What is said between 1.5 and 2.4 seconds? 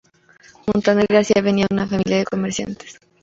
de una familia de